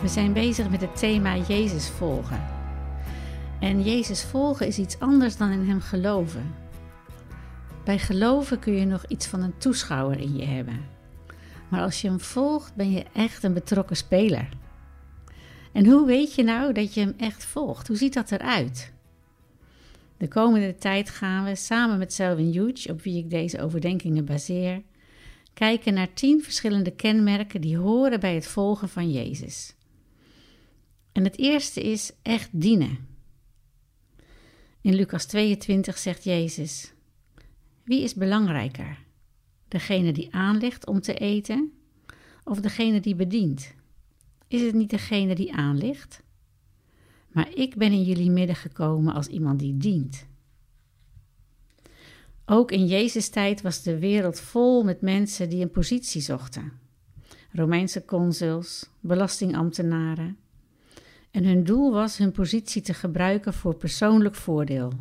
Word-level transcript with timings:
We 0.00 0.08
zijn 0.08 0.32
bezig 0.32 0.70
met 0.70 0.80
het 0.80 0.96
thema 0.96 1.36
Jezus 1.36 1.88
volgen. 1.88 2.46
En 3.60 3.82
Jezus 3.82 4.22
volgen 4.22 4.66
is 4.66 4.78
iets 4.78 4.98
anders 4.98 5.36
dan 5.36 5.50
in 5.50 5.68
Hem 5.68 5.80
geloven. 5.80 6.54
Bij 7.84 7.98
geloven 7.98 8.58
kun 8.58 8.72
je 8.72 8.84
nog 8.84 9.04
iets 9.06 9.26
van 9.26 9.42
een 9.42 9.58
toeschouwer 9.58 10.20
in 10.20 10.36
je 10.36 10.44
hebben. 10.44 10.80
Maar 11.68 11.80
als 11.80 12.00
je 12.00 12.08
Hem 12.08 12.20
volgt, 12.20 12.74
ben 12.74 12.90
je 12.90 13.04
echt 13.12 13.42
een 13.42 13.52
betrokken 13.52 13.96
speler. 13.96 14.48
En 15.72 15.86
hoe 15.86 16.06
weet 16.06 16.34
je 16.34 16.42
nou 16.42 16.72
dat 16.72 16.94
je 16.94 17.00
Hem 17.00 17.14
echt 17.16 17.44
volgt? 17.44 17.88
Hoe 17.88 17.96
ziet 17.96 18.14
dat 18.14 18.30
eruit? 18.30 18.92
De 20.16 20.28
komende 20.28 20.74
tijd 20.74 21.10
gaan 21.10 21.44
we 21.44 21.56
samen 21.56 21.98
met 21.98 22.12
Selwyn 22.12 22.52
Hughes, 22.52 22.88
op 22.88 23.02
wie 23.02 23.18
ik 23.18 23.30
deze 23.30 23.62
overdenkingen 23.62 24.24
baseer, 24.24 24.82
kijken 25.54 25.94
naar 25.94 26.12
tien 26.12 26.42
verschillende 26.42 26.90
kenmerken 26.90 27.60
die 27.60 27.78
horen 27.78 28.20
bij 28.20 28.34
het 28.34 28.46
volgen 28.46 28.88
van 28.88 29.10
Jezus. 29.10 29.74
En 31.12 31.24
het 31.24 31.38
eerste 31.38 31.82
is 31.82 32.12
echt 32.22 32.48
dienen. 32.52 33.08
In 34.80 34.94
Lucas 34.94 35.24
22 35.24 35.98
zegt 35.98 36.24
Jezus: 36.24 36.92
Wie 37.82 38.02
is 38.02 38.14
belangrijker? 38.14 38.98
Degene 39.68 40.12
die 40.12 40.34
aanlegt 40.34 40.86
om 40.86 41.00
te 41.00 41.14
eten 41.14 41.72
of 42.44 42.60
degene 42.60 43.00
die 43.00 43.14
bedient? 43.14 43.74
Is 44.48 44.60
het 44.60 44.74
niet 44.74 44.90
degene 44.90 45.34
die 45.34 45.54
aanligt? 45.54 46.22
Maar 47.28 47.54
ik 47.54 47.76
ben 47.76 47.92
in 47.92 48.02
jullie 48.02 48.30
midden 48.30 48.56
gekomen 48.56 49.14
als 49.14 49.26
iemand 49.26 49.58
die 49.58 49.76
dient. 49.76 50.26
Ook 52.44 52.70
in 52.70 52.86
Jezus' 52.86 53.28
tijd 53.28 53.62
was 53.62 53.82
de 53.82 53.98
wereld 53.98 54.40
vol 54.40 54.82
met 54.82 55.00
mensen 55.00 55.48
die 55.48 55.62
een 55.62 55.70
positie 55.70 56.20
zochten. 56.20 56.72
Romeinse 57.52 58.04
consuls, 58.04 58.90
belastingambtenaren, 59.00 60.38
en 61.30 61.44
hun 61.44 61.64
doel 61.64 61.92
was 61.92 62.18
hun 62.18 62.32
positie 62.32 62.82
te 62.82 62.94
gebruiken 62.94 63.54
voor 63.54 63.74
persoonlijk 63.74 64.34
voordeel. 64.34 64.92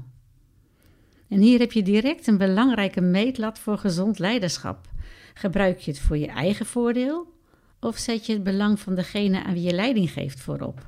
En 1.27 1.39
hier 1.39 1.59
heb 1.59 1.71
je 1.71 1.83
direct 1.83 2.27
een 2.27 2.37
belangrijke 2.37 3.01
meetlat 3.01 3.59
voor 3.59 3.77
gezond 3.77 4.19
leiderschap. 4.19 4.87
Gebruik 5.33 5.79
je 5.79 5.91
het 5.91 5.99
voor 5.99 6.17
je 6.17 6.27
eigen 6.27 6.65
voordeel 6.65 7.33
of 7.79 7.97
zet 7.97 8.25
je 8.25 8.33
het 8.33 8.43
belang 8.43 8.79
van 8.79 8.95
degene 8.95 9.43
aan 9.43 9.53
wie 9.53 9.63
je 9.63 9.73
leiding 9.73 10.11
geeft 10.11 10.39
voorop? 10.39 10.87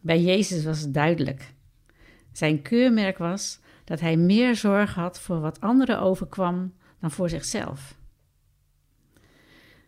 Bij 0.00 0.20
Jezus 0.20 0.64
was 0.64 0.80
het 0.80 0.94
duidelijk. 0.94 1.52
Zijn 2.32 2.62
keurmerk 2.62 3.18
was 3.18 3.60
dat 3.84 4.00
hij 4.00 4.16
meer 4.16 4.56
zorg 4.56 4.94
had 4.94 5.20
voor 5.20 5.40
wat 5.40 5.60
anderen 5.60 6.00
overkwam 6.00 6.74
dan 7.00 7.10
voor 7.10 7.28
zichzelf. 7.28 7.96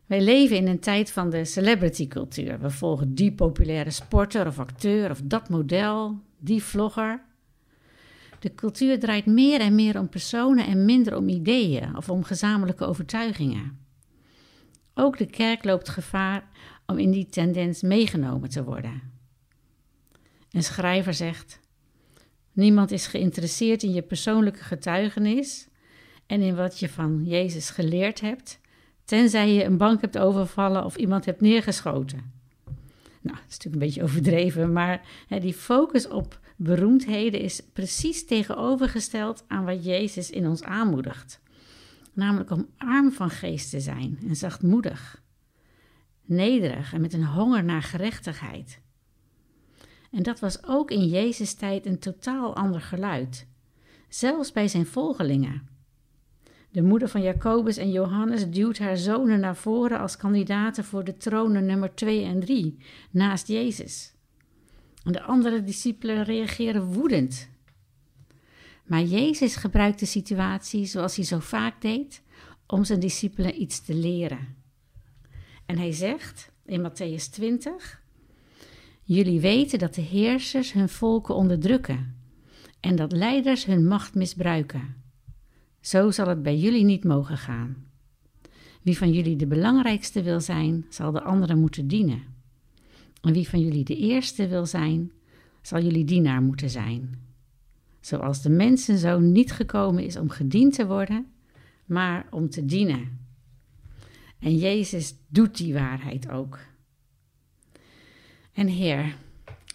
Wij 0.07 0.21
leven 0.21 0.57
in 0.57 0.67
een 0.67 0.81
tijd 0.81 1.11
van 1.11 1.31
de 1.31 1.45
celebrity 1.45 2.09
cultuur. 2.09 2.61
We 2.61 2.71
volgen 2.71 3.15
die 3.15 3.33
populaire 3.33 3.91
sporter 3.91 4.47
of 4.47 4.59
acteur 4.59 5.11
of 5.11 5.21
dat 5.25 5.49
model, 5.49 6.21
die 6.39 6.63
vlogger. 6.63 7.23
De 8.39 8.55
cultuur 8.55 8.99
draait 8.99 9.27
meer 9.27 9.61
en 9.61 9.75
meer 9.75 9.99
om 9.99 10.09
personen 10.09 10.67
en 10.67 10.85
minder 10.85 11.17
om 11.17 11.29
ideeën 11.29 11.97
of 11.97 12.11
om 12.11 12.25
gezamenlijke 12.25 12.85
overtuigingen. 12.85 13.79
Ook 14.95 15.19
de 15.19 15.27
kerk 15.27 15.65
loopt 15.65 15.89
gevaar 15.89 16.49
om 16.87 16.99
in 16.99 17.11
die 17.11 17.27
tendens 17.27 17.83
meegenomen 17.83 18.49
te 18.49 18.65
worden. 18.65 19.03
Een 20.51 20.63
schrijver 20.63 21.15
zegt: 21.15 21.61
Niemand 22.53 22.91
is 22.91 23.07
geïnteresseerd 23.07 23.83
in 23.83 23.93
je 23.93 24.03
persoonlijke 24.03 24.63
getuigenis 24.63 25.69
en 26.27 26.41
in 26.41 26.57
wat 26.57 26.79
je 26.79 26.89
van 26.89 27.25
Jezus 27.25 27.71
geleerd 27.71 28.21
hebt, 28.21 28.61
tenzij 29.07 29.53
je 29.53 29.65
een 29.65 29.77
bank 29.77 30.01
hebt 30.01 30.19
overvallen 30.19 30.85
of 30.85 30.97
iemand 30.97 31.25
hebt 31.25 31.41
neergeschoten. 31.41 32.33
Nou, 33.21 33.39
dat 33.39 33.47
is 33.49 33.57
natuurlijk 33.57 33.75
een 33.75 33.89
beetje 33.89 34.03
overdreven, 34.03 34.73
maar 34.73 35.01
hè, 35.29 35.41
die 35.41 35.55
focus 35.55 36.09
op 36.09 36.41
beroemdheden 36.57 37.41
is 37.41 37.61
precies 37.73 38.25
tegenovergesteld 38.25 39.45
aan 39.47 39.65
wat 39.65 39.85
Jezus 39.85 40.31
in 40.31 40.47
ons 40.47 40.63
aanmoedigt. 40.63 41.41
Namelijk 42.13 42.51
om 42.51 42.69
arm 42.77 43.13
van 43.13 43.31
geest 43.31 43.71
te 43.71 43.81
zijn 43.81 44.19
en 44.29 44.37
zachtmoedig, 44.37 45.23
nederig 46.25 46.93
en 46.93 47.01
met 47.01 47.13
een 47.13 47.27
honger 47.27 47.65
naar 47.65 47.83
gerechtigheid. 47.83 48.81
En 50.11 50.23
dat 50.23 50.41
was 50.41 50.65
ook 50.65 50.91
in 50.91 51.07
Jezus' 51.07 51.55
tijd 51.55 51.87
een 51.87 51.99
totaal 51.99 52.57
ander 52.57 52.81
geluid, 52.81 53.47
zelfs 54.09 54.53
bij 54.53 54.69
zijn 54.69 54.87
volgelingen. 54.87 55.76
De 56.77 56.83
moeder 56.83 57.09
van 57.09 57.23
Jacobus 57.23 57.77
en 57.77 57.91
Johannes 57.91 58.51
duwt 58.51 58.79
haar 58.79 58.97
zonen 58.97 59.41
naar 59.41 59.57
voren 59.57 59.99
als 59.99 60.17
kandidaten 60.17 60.85
voor 60.85 61.05
de 61.05 61.17
tronen 61.17 61.67
nummer 61.67 61.95
2 61.95 62.25
en 62.25 62.41
3, 62.41 62.79
naast 63.11 63.49
Jezus. 63.49 64.15
De 65.03 65.23
andere 65.23 65.63
discipelen 65.63 66.25
reageren 66.25 66.93
woedend. 66.93 67.49
Maar 68.85 69.03
Jezus 69.03 69.57
gebruikt 69.57 69.99
de 69.99 70.07
situatie 70.07 70.87
zoals 70.87 71.17
hij 71.17 71.25
zo 71.25 71.39
vaak 71.39 71.81
deed, 71.81 72.23
om 72.67 72.85
zijn 72.85 73.01
discipelen 73.01 73.61
iets 73.61 73.81
te 73.81 73.95
leren. 73.95 74.57
En 75.67 75.79
hij 75.79 75.93
zegt 75.93 76.53
in 76.65 76.91
Matthäus 76.91 77.31
20: 77.31 78.03
Jullie 79.03 79.41
weten 79.41 79.79
dat 79.79 79.95
de 79.95 80.03
heersers 80.03 80.73
hun 80.73 80.89
volken 80.89 81.35
onderdrukken 81.35 82.17
en 82.81 82.97
dat 82.97 83.13
leiders 83.13 83.65
hun 83.65 83.87
macht 83.87 84.15
misbruiken. 84.15 85.06
Zo 85.87 86.11
zal 86.11 86.29
het 86.29 86.43
bij 86.43 86.59
jullie 86.59 86.85
niet 86.85 87.05
mogen 87.05 87.39
gaan. 87.39 87.77
Wie 88.83 88.99
van 88.99 89.13
jullie 89.13 89.37
de 89.37 89.47
belangrijkste 89.47 90.23
wil 90.23 90.41
zijn, 90.41 90.87
zal 90.89 91.13
de 91.13 91.23
anderen 91.23 91.59
moeten 91.59 91.89
dienen. 91.89 92.23
En 93.21 93.33
wie 93.33 93.49
van 93.49 93.61
jullie 93.61 93.85
de 93.85 93.97
eerste 93.97 94.49
wil 94.49 94.67
zijn, 94.67 95.13
zal 95.63 95.83
jullie 95.83 96.05
dienaar 96.05 96.43
moeten 96.43 96.71
zijn. 96.71 97.21
Zoals 98.01 98.43
de 98.43 98.51
mensenzoon 98.51 99.33
niet 99.33 99.53
gekomen 99.53 100.05
is 100.05 100.17
om 100.17 100.29
gediend 100.29 100.75
te 100.75 100.87
worden, 100.87 101.27
maar 101.85 102.27
om 102.31 102.51
te 102.51 102.65
dienen. 102.65 103.19
En 104.39 104.57
Jezus 104.57 105.15
doet 105.29 105.57
die 105.57 105.73
waarheid 105.73 106.29
ook. 106.29 106.59
En 108.53 108.67
Heer, 108.67 109.17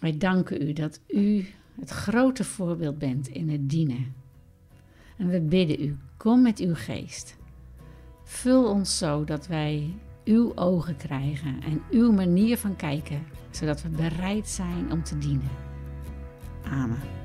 wij 0.00 0.18
danken 0.18 0.62
u 0.68 0.72
dat 0.72 1.00
u 1.08 1.46
het 1.80 1.90
grote 1.90 2.44
voorbeeld 2.44 2.98
bent 2.98 3.28
in 3.28 3.48
het 3.48 3.70
dienen. 3.70 4.21
En 5.16 5.28
we 5.28 5.40
bidden 5.40 5.84
u, 5.84 5.96
kom 6.16 6.42
met 6.42 6.58
uw 6.58 6.74
geest. 6.74 7.36
Vul 8.24 8.70
ons 8.70 8.98
zo 8.98 9.24
dat 9.24 9.46
wij 9.46 9.94
uw 10.24 10.52
ogen 10.54 10.96
krijgen 10.96 11.62
en 11.62 11.82
uw 11.90 12.12
manier 12.12 12.58
van 12.58 12.76
kijken, 12.76 13.26
zodat 13.50 13.82
we 13.82 13.88
bereid 13.88 14.48
zijn 14.48 14.92
om 14.92 15.02
te 15.02 15.18
dienen. 15.18 15.50
Amen. 16.64 17.21